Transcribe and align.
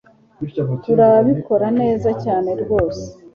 turabikora 0.83 1.67
neza 1.79 2.09
cyane 2.23 2.49
ryose 2.61 3.03